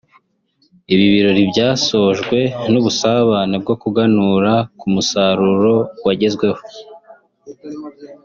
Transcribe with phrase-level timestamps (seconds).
[0.93, 2.37] Ibi birori byasojwe
[2.71, 5.73] n’ubusabane bwo kuganura ku musaruro
[6.05, 6.61] wagezweho